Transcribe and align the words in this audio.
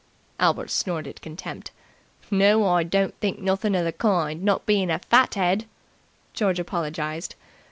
Albert 0.39 0.71
snorted 0.71 1.21
contempt. 1.21 1.69
"No, 2.31 2.65
I 2.65 2.81
don't 2.81 3.13
think 3.19 3.37
nothin' 3.37 3.75
of 3.75 3.85
the 3.85 3.91
kind, 3.91 4.41
not 4.41 4.65
bein' 4.65 4.89
a 4.89 4.97
fat 4.97 5.35
head." 5.35 5.65
George 6.33 6.57
apologized. 6.57 7.35